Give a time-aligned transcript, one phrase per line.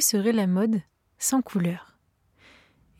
[0.00, 0.80] Serait la mode
[1.18, 1.96] sans couleur?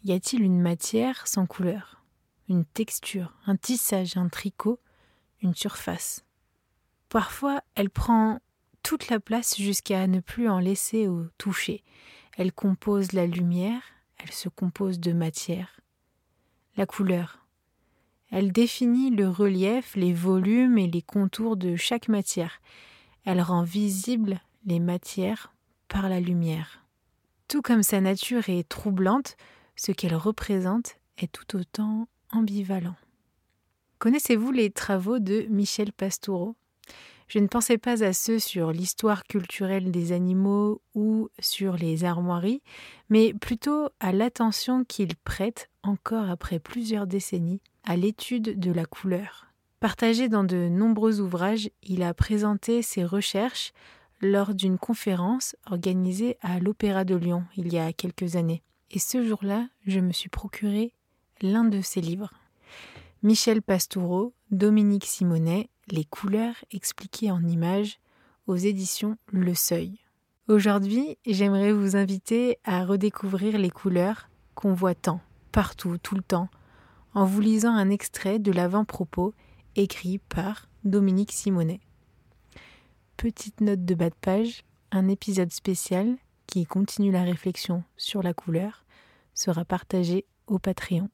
[0.05, 2.03] Y a-t-il une matière sans couleur?
[2.49, 4.79] Une texture, un tissage, un tricot,
[5.43, 6.25] une surface?
[7.09, 8.39] Parfois, elle prend
[8.83, 11.83] toute la place jusqu'à ne plus en laisser au toucher.
[12.37, 13.83] Elle compose la lumière,
[14.19, 15.81] elle se compose de matière.
[16.77, 17.45] La couleur.
[18.31, 22.61] Elle définit le relief, les volumes et les contours de chaque matière.
[23.25, 25.53] Elle rend visibles les matières
[25.89, 26.84] par la lumière.
[27.55, 29.37] Tout comme sa nature est troublante,
[29.77, 32.97] ce qu'elle représente est tout autant ambivalent.
[34.01, 36.57] Connaissez-vous les travaux de Michel Pastoureau
[37.29, 42.61] Je ne pensais pas à ceux sur l'histoire culturelle des animaux ou sur les armoiries,
[43.09, 49.47] mais plutôt à l'attention qu'il prête, encore après plusieurs décennies, à l'étude de la couleur.
[49.79, 53.73] Partagé dans de nombreux ouvrages, il a présenté ses recherches
[54.21, 58.63] lors d'une conférence organisée à l'Opéra de Lyon il y a quelques années.
[58.91, 60.93] Et ce jour-là, je me suis procuré
[61.43, 62.31] l'un de ses livres.
[63.23, 67.99] Michel Pastoureau, Dominique Simonet, Les couleurs expliquées en images
[68.47, 69.99] aux éditions Le Seuil.
[70.49, 75.21] Aujourd'hui, j'aimerais vous inviter à redécouvrir les couleurs qu'on voit tant,
[75.53, 76.49] partout, tout le temps,
[77.15, 79.35] en vous lisant un extrait de l'avant-propos
[79.77, 81.81] écrit par Dominique Simonet
[83.17, 88.35] petite note de bas de page, un épisode spécial qui continue la réflexion sur la
[88.35, 88.85] couleur
[89.35, 91.09] sera partagé au Patreon.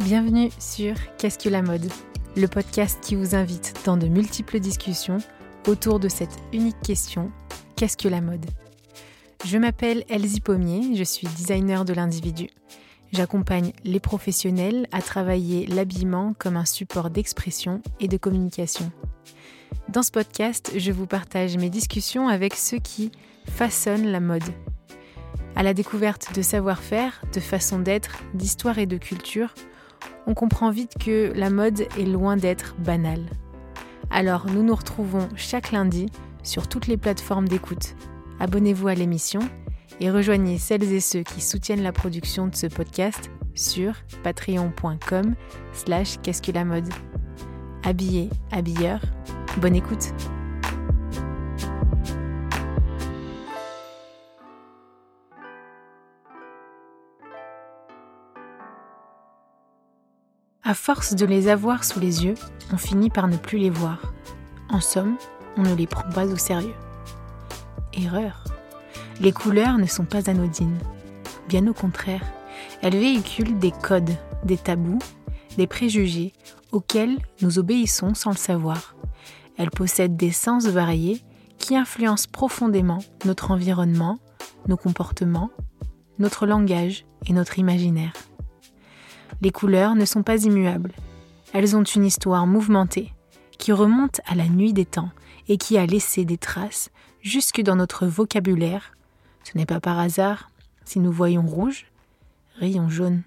[0.00, 1.90] Bienvenue sur Qu'est-ce que la mode?
[2.36, 5.18] Le podcast qui vous invite dans de multiples discussions
[5.66, 7.30] autour de cette unique question
[7.82, 8.46] Qu'est-ce que la mode?
[9.44, 12.48] Je m'appelle Elsie Pommier, je suis designer de l'individu.
[13.12, 18.92] J'accompagne les professionnels à travailler l'habillement comme un support d'expression et de communication.
[19.88, 23.10] Dans ce podcast, je vous partage mes discussions avec ceux qui
[23.50, 24.48] façonnent la mode.
[25.56, 29.54] À la découverte de savoir-faire, de façon d'être, d'histoire et de culture,
[30.28, 33.26] on comprend vite que la mode est loin d'être banale.
[34.08, 36.06] Alors nous nous retrouvons chaque lundi
[36.42, 37.94] sur toutes les plateformes d'écoute.
[38.40, 39.40] Abonnez-vous à l'émission
[40.00, 45.34] et rejoignez celles et ceux qui soutiennent la production de ce podcast sur patreon.com
[45.72, 46.16] slash
[46.54, 46.88] la mode.
[47.84, 49.00] Habillé, habilleur,
[49.58, 50.12] bonne écoute
[60.64, 62.34] À force de les avoir sous les yeux,
[62.72, 64.14] on finit par ne plus les voir.
[64.70, 65.18] En somme,
[65.56, 66.74] on ne les prend pas au sérieux.
[67.92, 68.44] Erreur.
[69.20, 70.78] Les couleurs ne sont pas anodines.
[71.48, 72.24] Bien au contraire,
[72.80, 74.98] elles véhiculent des codes, des tabous,
[75.56, 76.32] des préjugés
[76.72, 78.96] auxquels nous obéissons sans le savoir.
[79.58, 81.22] Elles possèdent des sens variés
[81.58, 84.18] qui influencent profondément notre environnement,
[84.66, 85.50] nos comportements,
[86.18, 88.12] notre langage et notre imaginaire.
[89.40, 90.92] Les couleurs ne sont pas immuables.
[91.52, 93.12] Elles ont une histoire mouvementée
[93.58, 95.10] qui remonte à la nuit des temps
[95.48, 96.90] et qui a laissé des traces
[97.22, 98.92] jusque dans notre vocabulaire.
[99.44, 100.50] Ce n'est pas par hasard
[100.84, 101.86] si nous voyons rouge,
[102.58, 103.22] rayons jaune,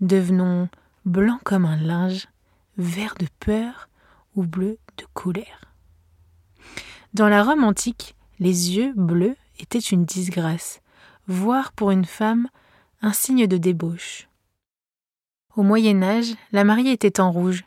[0.00, 0.68] devenons
[1.04, 2.28] blanc comme un linge,
[2.76, 3.88] vert de peur
[4.34, 5.64] ou bleu de colère.
[7.12, 10.80] Dans la Rome antique, les yeux bleus étaient une disgrâce,
[11.28, 12.48] voire pour une femme
[13.02, 14.28] un signe de débauche.
[15.56, 17.64] Au Moyen Âge, la mariée était en rouge,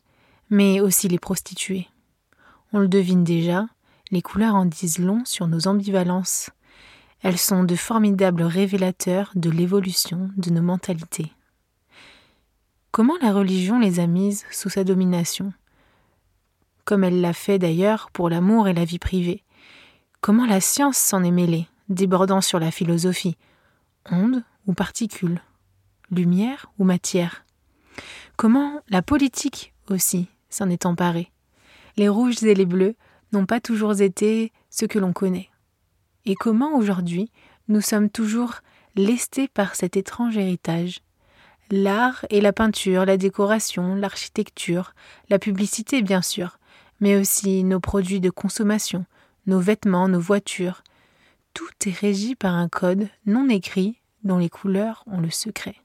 [0.50, 1.88] mais aussi les prostituées.
[2.74, 3.68] On le devine déjà,
[4.12, 6.50] les couleurs en disent long sur nos ambivalences.
[7.22, 11.32] Elles sont de formidables révélateurs de l'évolution de nos mentalités.
[12.92, 15.54] Comment la religion les a mises sous sa domination?
[16.86, 19.44] Comme elle l'a fait d'ailleurs pour l'amour et la vie privée.
[20.22, 23.38] Comment la science s'en est mêlée, débordant sur la philosophie?
[24.10, 25.42] Onde ou particules?
[26.12, 27.46] Lumière ou matière?
[28.36, 31.32] Comment la politique aussi s'en est emparée?
[31.98, 32.96] Les rouges et les bleus
[33.34, 35.50] n'ont pas toujours été ce que l'on connaît.
[36.26, 37.32] Et comment aujourd'hui
[37.68, 38.56] nous sommes toujours
[38.96, 41.02] lestés par cet étrange héritage?
[41.70, 44.94] L'art et la peinture, la décoration, l'architecture,
[45.30, 46.60] la publicité bien sûr,
[47.02, 49.06] mais aussi nos produits de consommation,
[49.48, 50.84] nos vêtements, nos voitures.
[51.54, 55.76] Tout est régi par un code non écrit dont les couleurs ont le secret.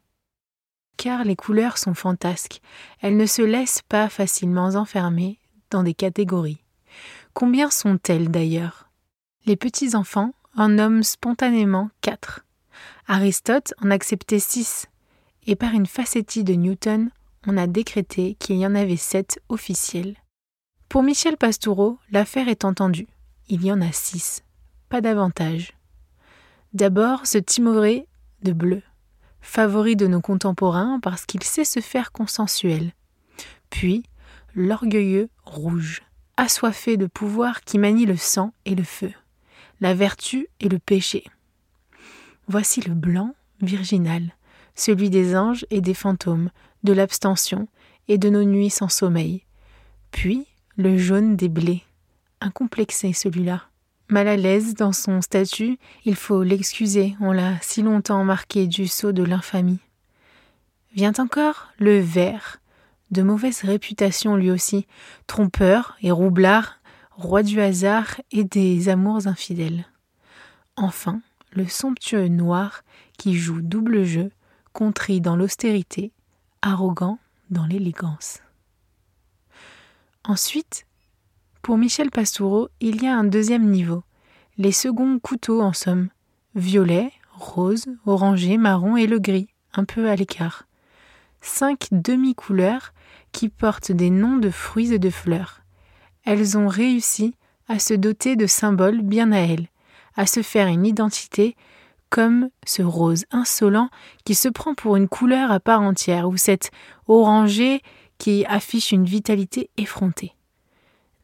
[0.96, 2.60] Car les couleurs sont fantasques,
[3.00, 5.40] elles ne se laissent pas facilement enfermer
[5.82, 6.62] des catégories.
[7.32, 8.90] Combien sont-elles d'ailleurs?
[9.46, 12.44] Les petits-enfants en nomment spontanément quatre.
[13.06, 14.86] Aristote en acceptait six,
[15.46, 17.10] et par une facétie de Newton,
[17.46, 20.16] on a décrété qu'il y en avait sept officiels.
[20.88, 23.08] Pour Michel Pastoureau, l'affaire est entendue.
[23.48, 24.44] Il y en a six,
[24.90, 25.72] pas davantage.
[26.74, 28.06] D'abord, ce timoré
[28.42, 28.82] de bleu,
[29.40, 32.92] favori de nos contemporains parce qu'il sait se faire consensuel.
[33.70, 34.04] Puis,
[34.54, 36.02] l'orgueilleux rouge,
[36.36, 39.12] assoiffé de pouvoir qui manie le sang et le feu,
[39.80, 41.24] la vertu et le péché.
[42.48, 44.34] Voici le blanc, virginal,
[44.74, 46.50] celui des anges et des fantômes,
[46.82, 47.68] de l'abstention
[48.08, 49.44] et de nos nuits sans sommeil.
[50.10, 50.46] Puis
[50.76, 51.82] le jaune des blés,
[52.40, 53.62] incomplexé celui-là.
[54.08, 58.86] Mal à l'aise dans son statut, il faut l'excuser, on l'a si longtemps marqué du
[58.86, 59.80] sceau de l'infamie.
[60.94, 62.60] Vient encore le vert,
[63.12, 64.86] de mauvaise réputation lui aussi,
[65.26, 66.80] trompeur et roublard,
[67.12, 69.86] roi du hasard et des amours infidèles.
[70.76, 71.20] Enfin,
[71.52, 72.82] le somptueux noir
[73.18, 74.30] qui joue double jeu,
[74.72, 76.12] contrit dans l'austérité,
[76.62, 77.18] arrogant
[77.50, 78.40] dans l'élégance.
[80.24, 80.86] Ensuite,
[81.60, 84.02] pour Michel Pastoureau, il y a un deuxième niveau,
[84.56, 86.08] les seconds couteaux en somme,
[86.54, 90.66] violet, rose, orangé, marron et le gris, un peu à l'écart.
[91.42, 92.92] Cinq demi-couleurs
[93.32, 95.62] qui portent des noms de fruits et de fleurs.
[96.24, 97.34] Elles ont réussi
[97.68, 99.68] à se doter de symboles bien à elles,
[100.16, 101.56] à se faire une identité
[102.10, 103.88] comme ce rose insolent
[104.24, 106.70] qui se prend pour une couleur à part entière, ou cet
[107.08, 107.80] orangé
[108.18, 110.36] qui affiche une vitalité effrontée.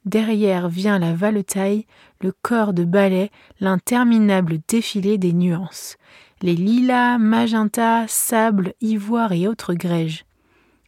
[0.05, 1.85] Derrière vient la valetaille,
[2.21, 3.29] le corps de balai,
[3.59, 5.97] l'interminable défilé des nuances,
[6.41, 10.25] les lilas, magenta, sable, ivoire et autres grèges.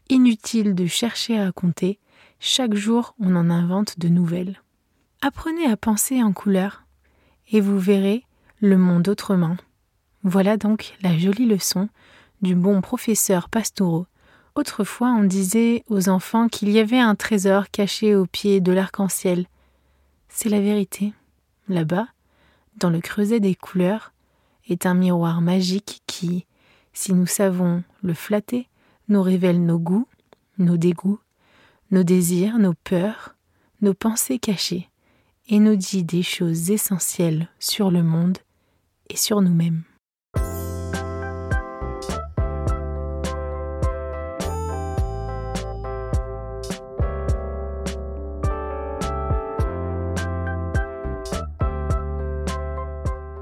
[0.09, 1.99] Inutile de chercher à compter,
[2.39, 4.61] chaque jour on en invente de nouvelles.
[5.21, 6.83] Apprenez à penser en couleurs,
[7.51, 8.25] et vous verrez
[8.59, 9.57] le monde autrement.
[10.23, 11.89] Voilà donc la jolie leçon
[12.41, 14.07] du bon professeur Pastoureau.
[14.55, 19.45] Autrefois, on disait aux enfants qu'il y avait un trésor caché au pied de l'arc-en-ciel.
[20.27, 21.13] C'est la vérité.
[21.67, 22.07] Là-bas,
[22.77, 24.10] dans le creuset des couleurs,
[24.71, 26.45] est un miroir magique qui,
[26.93, 28.67] si nous savons le flatter,
[29.07, 30.07] nous révèle nos goûts,
[30.57, 31.19] nos dégoûts,
[31.91, 33.35] nos désirs, nos peurs,
[33.81, 34.89] nos pensées cachées,
[35.47, 38.37] et nous dit des choses essentielles sur le monde
[39.09, 39.83] et sur nous-mêmes.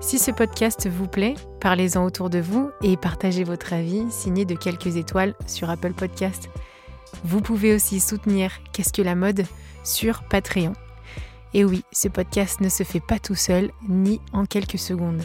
[0.09, 4.55] Si ce podcast vous plaît, parlez-en autour de vous et partagez votre avis signé de
[4.55, 6.49] quelques étoiles sur Apple Podcast.
[7.23, 9.45] Vous pouvez aussi soutenir Qu'est-ce que la mode
[9.83, 10.73] sur Patreon.
[11.53, 15.21] Et oui, ce podcast ne se fait pas tout seul ni en quelques secondes.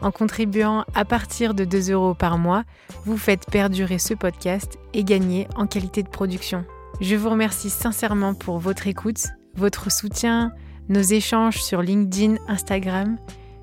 [0.00, 2.64] En contribuant à partir de 2 euros par mois,
[3.04, 6.64] vous faites perdurer ce podcast et gagner en qualité de production.
[7.02, 9.26] Je vous remercie sincèrement pour votre écoute,
[9.56, 10.52] votre soutien,
[10.88, 13.18] nos échanges sur LinkedIn, Instagram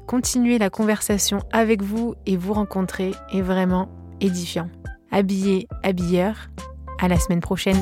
[0.10, 3.90] continuer la conversation avec vous et vous rencontrer est vraiment
[4.20, 4.68] édifiant.
[5.12, 6.48] Habillé, habilleur,
[7.00, 7.80] à la semaine prochaine.